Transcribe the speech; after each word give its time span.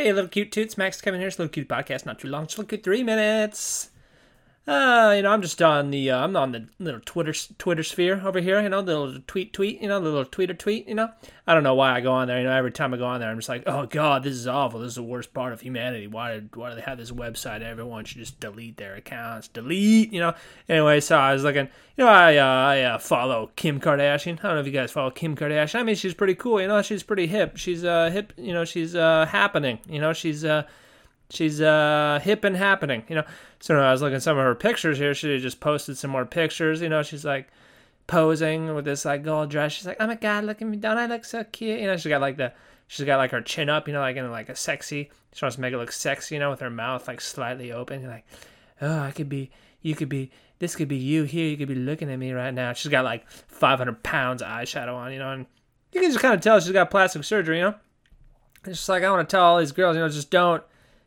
Hey, 0.00 0.14
little 0.14 0.30
cute 0.30 0.50
toots, 0.50 0.78
Max 0.78 0.98
coming 1.02 1.20
here. 1.20 1.28
It's 1.28 1.38
a 1.38 1.42
little 1.42 1.52
cute 1.52 1.68
podcast, 1.68 2.06
not 2.06 2.18
too 2.18 2.28
long, 2.28 2.46
just 2.46 2.56
a 2.56 2.62
little 2.62 2.70
cute 2.70 2.82
three 2.82 3.02
minutes. 3.02 3.90
Uh, 4.66 5.14
you 5.16 5.22
know, 5.22 5.30
I'm 5.32 5.42
just 5.42 5.60
on 5.62 5.90
the, 5.90 6.10
uh, 6.10 6.22
I'm 6.22 6.36
on 6.36 6.52
the 6.52 6.68
little 6.78 7.00
Twitter, 7.00 7.32
Twitter 7.58 7.82
sphere 7.82 8.22
over 8.24 8.40
here, 8.40 8.60
you 8.60 8.68
know, 8.68 8.82
the 8.82 8.96
little 8.96 9.20
tweet, 9.26 9.52
tweet, 9.52 9.80
you 9.80 9.88
know, 9.88 9.98
the 9.98 10.10
little 10.10 10.24
tweeter 10.24 10.56
tweet, 10.56 10.86
you 10.86 10.94
know. 10.94 11.10
I 11.46 11.54
don't 11.54 11.64
know 11.64 11.74
why 11.74 11.92
I 11.92 12.00
go 12.02 12.12
on 12.12 12.28
there, 12.28 12.38
you 12.38 12.44
know, 12.44 12.52
every 12.52 12.70
time 12.70 12.92
I 12.92 12.98
go 12.98 13.06
on 13.06 13.20
there, 13.20 13.30
I'm 13.30 13.38
just 13.38 13.48
like, 13.48 13.64
oh 13.66 13.86
god, 13.86 14.22
this 14.22 14.34
is 14.34 14.46
awful. 14.46 14.78
This 14.80 14.90
is 14.90 14.94
the 14.96 15.02
worst 15.02 15.32
part 15.32 15.54
of 15.54 15.62
humanity. 15.62 16.06
Why 16.06 16.34
did, 16.34 16.54
why 16.54 16.68
do 16.68 16.76
they 16.76 16.82
have 16.82 16.98
this 16.98 17.10
website? 17.10 17.62
Everyone 17.62 18.04
should 18.04 18.18
just 18.18 18.38
delete 18.38 18.76
their 18.76 18.94
accounts, 18.94 19.48
delete, 19.48 20.12
you 20.12 20.20
know. 20.20 20.34
Anyway, 20.68 21.00
so 21.00 21.16
I 21.16 21.32
was 21.32 21.42
looking, 21.42 21.68
you 21.96 22.04
know, 22.04 22.08
I, 22.08 22.36
uh, 22.36 22.44
I 22.44 22.82
uh, 22.82 22.98
follow 22.98 23.50
Kim 23.56 23.80
Kardashian. 23.80 24.38
I 24.38 24.42
don't 24.42 24.54
know 24.54 24.60
if 24.60 24.66
you 24.66 24.72
guys 24.72 24.92
follow 24.92 25.10
Kim 25.10 25.34
Kardashian. 25.34 25.80
I 25.80 25.82
mean, 25.84 25.96
she's 25.96 26.14
pretty 26.14 26.34
cool, 26.34 26.60
you 26.60 26.68
know, 26.68 26.82
she's 26.82 27.02
pretty 27.02 27.26
hip. 27.26 27.56
She's, 27.56 27.82
uh, 27.82 28.10
hip, 28.10 28.34
you 28.36 28.52
know, 28.52 28.66
she's, 28.66 28.94
uh, 28.94 29.24
happening, 29.24 29.80
you 29.88 30.00
know, 30.00 30.12
she's, 30.12 30.44
uh, 30.44 30.64
she's 31.30 31.60
uh 31.60 32.20
hip 32.22 32.44
and 32.44 32.56
happening 32.56 33.02
you 33.08 33.14
know? 33.14 33.24
So 33.60 33.78
i 33.78 33.92
was 33.92 34.02
looking 34.02 34.16
at 34.16 34.22
some 34.22 34.36
of 34.38 34.44
her 34.44 34.54
pictures 34.54 34.98
here. 34.98 35.14
She 35.14 35.38
just 35.38 35.60
posted 35.60 35.96
some 35.96 36.10
more 36.10 36.26
pictures 36.26 36.80
you 36.80 36.88
know? 36.88 37.02
She's 37.02 37.24
like 37.24 37.48
posing 38.06 38.74
with 38.74 38.84
this 38.84 39.04
like 39.04 39.22
gold 39.22 39.50
dress. 39.50 39.72
She's 39.72 39.86
like 39.86 39.96
oh 40.00 40.06
my 40.06 40.16
god 40.16 40.44
look 40.44 40.60
at 40.60 40.68
me. 40.68 40.76
Don't 40.76 40.98
i 40.98 41.06
look 41.06 41.24
so 41.24 41.44
cute? 41.44 41.80
You 41.80 41.86
know 41.86 41.96
she's 41.96 42.10
got 42.10 42.20
like 42.20 42.36
the 42.36 42.52
she's 42.88 43.06
got 43.06 43.16
like 43.16 43.30
her 43.30 43.40
chin 43.40 43.68
up 43.68 43.86
you 43.86 43.94
know 43.94 44.00
like 44.00 44.16
in 44.16 44.30
like 44.30 44.48
a 44.48 44.56
sexy 44.56 45.10
she 45.32 45.44
wants 45.44 45.56
to 45.56 45.60
make 45.60 45.72
it 45.72 45.78
look 45.78 45.92
sexy 45.92 46.34
you 46.34 46.40
know 46.40 46.50
with 46.50 46.60
her 46.60 46.70
mouth 46.70 47.06
like 47.08 47.20
slightly 47.20 47.72
open. 47.72 48.00
You're 48.02 48.10
like 48.10 48.26
oh 48.82 49.00
i 49.00 49.10
could 49.12 49.28
be 49.28 49.50
you 49.82 49.94
could 49.94 50.08
be 50.08 50.30
this 50.58 50.76
could 50.76 50.88
be 50.88 50.96
you 50.96 51.22
here. 51.24 51.46
You 51.46 51.56
could 51.56 51.68
be 51.68 51.74
looking 51.74 52.10
at 52.10 52.18
me 52.18 52.32
right 52.32 52.52
now. 52.52 52.74
She's 52.74 52.90
got 52.90 53.02
like 53.02 53.26
500 53.30 54.02
pounds 54.02 54.42
of 54.42 54.48
eyeshadow 54.48 54.94
on 54.94 55.12
you 55.12 55.18
know 55.18 55.32
and 55.32 55.46
you 55.92 56.00
can 56.00 56.10
just 56.10 56.22
kind 56.22 56.34
of 56.34 56.40
tell 56.40 56.60
she's 56.60 56.72
got 56.72 56.90
plastic 56.90 57.24
surgery 57.24 57.58
you 57.58 57.64
know? 57.64 57.74
It's 58.64 58.78
just 58.78 58.88
like 58.88 59.02
i 59.02 59.10
want 59.10 59.28
to 59.28 59.34
tell 59.34 59.44
all 59.44 59.58
these 59.58 59.72
girls 59.72 59.96
you 59.96 60.02
know 60.02 60.08
just 60.08 60.30
don't 60.30 60.62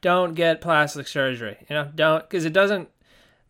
don't 0.00 0.34
get 0.34 0.60
plastic 0.60 1.08
surgery. 1.08 1.56
You 1.68 1.74
know, 1.74 1.90
don't 1.94 2.22
because 2.22 2.44
it 2.44 2.52
doesn't. 2.52 2.88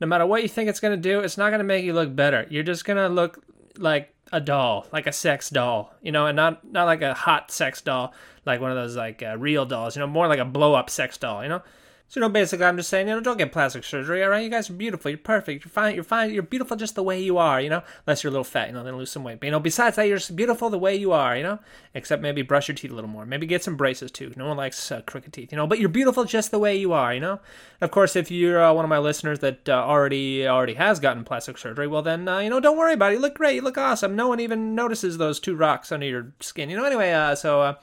No 0.00 0.06
matter 0.06 0.27
what 0.27 0.42
you 0.42 0.48
think 0.48 0.69
it's 0.69 0.80
gonna 0.80 0.97
do, 0.97 1.20
it's 1.20 1.38
not 1.38 1.50
gonna 1.50 1.64
make 1.64 1.84
you 1.84 1.92
look 1.92 2.14
better. 2.14 2.47
You're 2.50 2.62
just 2.62 2.84
gonna 2.84 3.08
look 3.08 3.42
like 3.78 4.14
a 4.33 4.41
doll, 4.41 4.86
like 4.92 5.06
a 5.06 5.12
sex 5.12 5.50
doll. 5.50 5.94
You 6.03 6.12
know, 6.12 6.27
and 6.27 6.36
not 6.36 6.70
not 6.70 6.84
like 6.84 7.03
a 7.03 7.14
hot 7.14 7.50
sex 7.50 7.80
doll, 7.80 8.12
like 8.44 8.61
one 8.61 8.70
of 8.70 8.77
those 8.77 8.97
like 8.97 9.22
uh, 9.22 9.36
real 9.38 9.64
dolls. 9.66 9.97
You 9.97 10.00
know, 10.00 10.06
more 10.06 10.28
like 10.28 10.38
a 10.38 10.44
blow 10.44 10.75
up 10.75 10.91
sex 10.91 11.19
doll. 11.19 11.42
You 11.42 11.48
know. 11.48 11.62
So, 12.08 12.20
you 12.20 12.22
know, 12.22 12.28
basically, 12.28 12.64
I'm 12.64 12.76
just 12.76 12.88
saying, 12.88 13.08
you 13.08 13.14
know, 13.14 13.20
don't 13.20 13.36
get 13.36 13.50
plastic 13.50 13.82
surgery, 13.82 14.22
all 14.22 14.30
right? 14.30 14.44
You 14.44 14.48
guys 14.48 14.70
are 14.70 14.74
beautiful. 14.74 15.10
You're 15.10 15.18
perfect. 15.18 15.64
You're 15.64 15.70
fine. 15.70 15.96
You're 15.96 16.04
fine. 16.04 16.32
You're 16.32 16.44
beautiful 16.44 16.76
just 16.76 16.94
the 16.94 17.02
way 17.02 17.20
you 17.20 17.36
are, 17.36 17.60
you 17.60 17.68
know? 17.68 17.82
Unless 18.06 18.22
you're 18.22 18.28
a 18.28 18.32
little 18.32 18.44
fat, 18.44 18.68
you 18.68 18.74
know, 18.74 18.84
then 18.84 18.96
lose 18.96 19.10
some 19.10 19.24
weight. 19.24 19.40
But, 19.40 19.46
you 19.46 19.50
know, 19.50 19.58
besides 19.58 19.96
that, 19.96 20.04
you're 20.04 20.20
beautiful 20.32 20.70
the 20.70 20.78
way 20.78 20.94
you 20.94 21.10
are, 21.10 21.36
you 21.36 21.42
know? 21.42 21.58
Except 21.94 22.22
maybe 22.22 22.42
brush 22.42 22.68
your 22.68 22.76
teeth 22.76 22.92
a 22.92 22.94
little 22.94 23.10
more. 23.10 23.26
Maybe 23.26 23.44
get 23.44 23.64
some 23.64 23.76
braces, 23.76 24.12
too. 24.12 24.32
No 24.36 24.46
one 24.46 24.56
likes 24.56 24.92
uh, 24.92 25.00
crooked 25.00 25.32
teeth, 25.32 25.50
you 25.50 25.56
know? 25.56 25.66
But 25.66 25.80
you're 25.80 25.88
beautiful 25.88 26.24
just 26.24 26.52
the 26.52 26.60
way 26.60 26.76
you 26.76 26.92
are, 26.92 27.12
you 27.12 27.18
know? 27.18 27.40
And 27.80 27.86
Of 27.86 27.90
course, 27.90 28.14
if 28.14 28.30
you're 28.30 28.62
uh, 28.62 28.72
one 28.72 28.84
of 28.84 28.88
my 28.88 28.98
listeners 28.98 29.41
that 29.41 29.68
uh, 29.68 29.72
already 29.72 30.46
already 30.46 30.74
has 30.74 31.00
gotten 31.00 31.24
plastic 31.24 31.58
surgery, 31.58 31.88
well, 31.88 32.02
then, 32.02 32.28
uh, 32.28 32.38
you 32.38 32.50
know, 32.50 32.60
don't 32.60 32.78
worry 32.78 32.94
about 32.94 33.10
it. 33.10 33.16
You 33.16 33.20
look 33.20 33.34
great. 33.34 33.56
You 33.56 33.62
look 33.62 33.78
awesome. 33.78 34.14
No 34.14 34.28
one 34.28 34.38
even 34.38 34.76
notices 34.76 35.18
those 35.18 35.41
two 35.41 35.56
rocks 35.56 35.91
under 35.91 36.06
your 36.06 36.32
skin, 36.38 36.70
you 36.70 36.76
know? 36.76 36.84
Anyway, 36.84 37.10
uh, 37.12 37.34
so, 37.34 37.76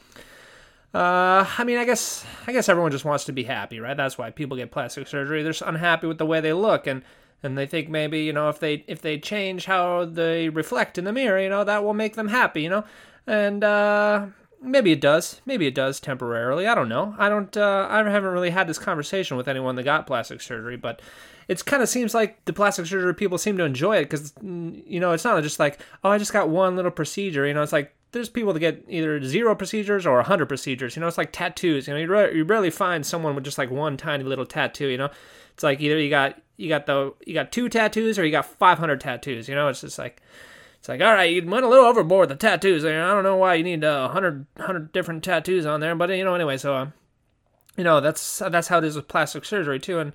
uh, 0.94 1.46
I 1.58 1.64
mean, 1.64 1.78
I 1.80 1.86
guess 1.86 2.26
I 2.46 2.52
guess 2.52 2.70
everyone 2.70 2.92
just 2.92 3.06
wants 3.06 3.26
to 3.26 3.32
be 3.32 3.44
happy, 3.44 3.80
right? 3.80 3.98
That's 3.98 4.18
why 4.18 4.30
people 4.30 4.58
get 4.58 4.72
plastic 4.72 5.08
surgery. 5.08 5.42
They're 5.42 5.52
just 5.52 5.64
unhappy 5.64 6.06
with 6.06 6.20
the 6.20 6.26
way 6.26 6.40
they 6.40 6.54
look, 6.54 6.86
and 6.86 7.02
and 7.42 7.58
they 7.58 7.66
think 7.66 7.90
maybe 7.90 8.24
you 8.24 8.34
know 8.34 8.50
if 8.50 8.60
they 8.60 8.84
if 8.88 9.02
they 9.02 9.18
change 9.18 9.66
how 9.66 10.06
they 10.06 10.50
reflect 10.50 10.98
in 11.00 11.06
the 11.06 11.12
mirror, 11.12 11.42
you 11.42 11.50
know 11.50 11.64
that 11.64 11.84
will 11.84 11.96
make 11.96 12.16
them 12.16 12.28
happy, 12.28 12.62
you 12.62 12.70
know, 12.70 12.84
and 13.26 13.64
uh, 13.64 14.28
maybe 14.62 14.92
it 14.92 15.02
does, 15.02 15.42
maybe 15.48 15.66
it 15.66 15.74
does 15.74 16.00
temporarily. 16.00 16.68
I 16.68 16.76
don't 16.76 16.90
know. 16.90 17.16
I 17.18 17.28
don't. 17.28 17.56
Uh, 17.58 17.88
I 17.90 17.98
haven't 17.98 18.32
really 18.32 18.52
had 18.52 18.68
this 18.68 18.78
conversation 18.80 19.36
with 19.36 19.48
anyone 19.48 19.76
that 19.78 19.84
got 19.84 20.06
plastic 20.06 20.42
surgery, 20.42 20.78
but 20.78 21.02
it 21.48 21.66
kind 21.66 21.82
of 21.82 21.90
seems 21.90 22.14
like 22.14 22.46
the 22.46 22.54
plastic 22.54 22.86
surgery 22.86 23.16
people 23.16 23.40
seem 23.40 23.58
to 23.58 23.64
enjoy 23.64 23.98
it 23.98 24.04
because 24.04 24.32
you 24.44 25.00
know 25.00 25.12
it's 25.12 25.26
not 25.26 25.42
just 25.42 25.60
like 25.60 25.80
oh 26.04 26.10
I 26.10 26.20
just 26.20 26.34
got 26.34 26.50
one 26.50 26.76
little 26.76 26.92
procedure, 26.92 27.48
you 27.48 27.54
know, 27.56 27.64
it's 27.64 27.74
like 27.74 27.96
there's 28.14 28.30
people 28.30 28.54
that 28.54 28.60
get 28.60 28.86
either 28.88 29.22
zero 29.24 29.56
procedures 29.56 30.06
or 30.06 30.16
100 30.18 30.46
procedures. 30.46 30.96
You 30.96 31.02
know, 31.02 31.08
it's 31.08 31.18
like 31.18 31.32
tattoos. 31.32 31.88
You 31.88 31.94
know, 31.94 32.00
you, 32.00 32.08
re- 32.08 32.36
you 32.36 32.44
rarely 32.44 32.70
find 32.70 33.06
someone 33.06 33.36
with 33.36 33.44
just 33.44 33.58
like 33.58 33.72
one 33.72 33.98
tiny 33.98 34.24
little 34.24 34.46
tattoo. 34.46 34.88
You 34.88 34.98
know, 34.98 35.10
it's 35.54 35.64
like 35.64 35.82
either 35.82 36.00
you 36.00 36.10
got 36.10 36.40
you 36.56 36.70
got 36.70 36.86
the 36.86 37.14
you 37.26 37.34
got 37.34 37.52
two 37.52 37.68
tattoos 37.70 38.18
or 38.18 38.26
you 38.26 38.32
got 38.32 38.46
500 38.46 39.02
tattoos. 39.02 39.50
You 39.50 39.56
know, 39.56 39.68
it's 39.68 39.82
just 39.82 39.98
like 39.98 40.22
it's 40.80 40.88
like 40.88 41.02
all 41.02 41.14
right, 41.14 41.34
you 41.34 41.46
went 41.46 41.66
a 41.66 41.70
little 41.70 41.86
overboard 41.86 42.30
with 42.30 42.40
the 42.40 42.48
tattoos. 42.48 42.86
I 42.86 42.90
don't 42.90 43.24
know 43.24 43.38
why 43.38 43.56
you 43.56 43.64
need 43.64 43.84
uh, 43.84 44.04
100 44.04 44.46
100 44.56 44.92
different 44.92 45.24
tattoos 45.24 45.66
on 45.66 45.80
there, 45.80 45.96
but 45.96 46.10
you 46.12 46.24
know, 46.24 46.36
anyway, 46.36 46.58
so 46.58 46.76
uh, 46.76 46.88
you 47.76 47.84
know 47.84 48.00
that's 48.00 48.40
that's 48.40 48.68
how 48.68 48.78
it 48.78 48.84
is 48.84 48.96
with 48.96 49.08
plastic 49.08 49.44
surgery 49.44 49.80
too, 49.80 50.00
and 50.00 50.14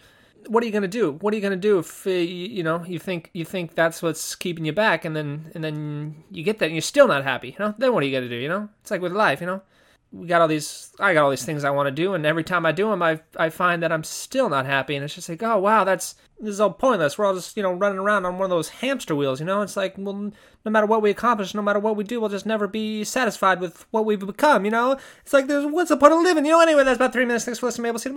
what 0.48 0.62
are 0.62 0.66
you 0.66 0.72
going 0.72 0.82
to 0.82 0.88
do? 0.88 1.12
What 1.12 1.32
are 1.32 1.36
you 1.36 1.42
going 1.42 1.52
to 1.52 1.56
do 1.56 1.78
if 1.78 2.06
uh, 2.06 2.10
you 2.10 2.62
know 2.62 2.84
you 2.84 2.98
think 2.98 3.30
you 3.34 3.44
think 3.44 3.74
that's 3.74 4.02
what's 4.02 4.34
keeping 4.34 4.64
you 4.64 4.72
back, 4.72 5.04
and 5.04 5.14
then 5.14 5.52
and 5.54 5.62
then 5.62 6.24
you 6.30 6.42
get 6.42 6.58
that 6.58 6.66
and 6.66 6.74
you're 6.74 6.82
still 6.82 7.06
not 7.06 7.22
happy? 7.24 7.50
You 7.50 7.56
know, 7.58 7.74
then 7.78 7.92
what 7.92 8.02
are 8.02 8.06
you 8.06 8.12
going 8.12 8.24
to 8.24 8.30
do? 8.30 8.36
You 8.36 8.48
know, 8.48 8.68
it's 8.80 8.90
like 8.90 9.00
with 9.00 9.12
life. 9.12 9.40
You 9.40 9.46
know, 9.46 9.62
we 10.10 10.26
got 10.26 10.40
all 10.40 10.48
these. 10.48 10.90
I 10.98 11.12
got 11.12 11.24
all 11.24 11.30
these 11.30 11.44
things 11.44 11.64
I 11.64 11.70
want 11.70 11.86
to 11.86 11.90
do, 11.90 12.14
and 12.14 12.24
every 12.24 12.44
time 12.44 12.64
I 12.64 12.72
do 12.72 12.88
them, 12.88 13.02
I 13.02 13.20
I 13.36 13.50
find 13.50 13.82
that 13.82 13.92
I'm 13.92 14.04
still 14.04 14.48
not 14.48 14.64
happy, 14.64 14.96
and 14.96 15.04
it's 15.04 15.14
just 15.14 15.28
like, 15.28 15.42
oh 15.42 15.58
wow, 15.58 15.84
that's 15.84 16.14
this 16.40 16.50
is 16.50 16.60
all 16.60 16.72
pointless. 16.72 17.18
We're 17.18 17.26
all 17.26 17.34
just 17.34 17.56
you 17.56 17.62
know 17.62 17.72
running 17.72 17.98
around 17.98 18.24
on 18.24 18.38
one 18.38 18.44
of 18.44 18.50
those 18.50 18.70
hamster 18.70 19.14
wheels. 19.14 19.40
You 19.40 19.46
know, 19.46 19.60
it's 19.60 19.76
like 19.76 19.96
well, 19.98 20.32
no 20.64 20.70
matter 20.70 20.86
what 20.86 21.02
we 21.02 21.10
accomplish, 21.10 21.54
no 21.54 21.62
matter 21.62 21.78
what 21.78 21.96
we 21.96 22.04
do, 22.04 22.20
we'll 22.20 22.30
just 22.30 22.46
never 22.46 22.66
be 22.66 23.04
satisfied 23.04 23.60
with 23.60 23.86
what 23.90 24.06
we've 24.06 24.18
become. 24.18 24.64
You 24.64 24.70
know, 24.70 24.98
it's 25.20 25.34
like 25.34 25.46
there's 25.46 25.66
what's 25.66 25.90
the 25.90 25.96
point 25.98 26.14
of 26.14 26.22
living? 26.22 26.46
You 26.46 26.52
know. 26.52 26.60
Anyway, 26.60 26.84
that's 26.84 26.96
about 26.96 27.12
three 27.12 27.26
minutes. 27.26 27.44
Thanks 27.44 27.58
for 27.58 27.66
listening. 27.66 27.82
Maybe 27.82 27.92
we'll 27.92 27.98
see 27.98 28.08
you 28.08 28.12
tomorrow. 28.12 28.16